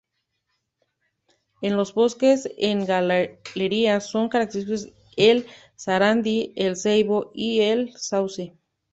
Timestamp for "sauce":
7.97-8.55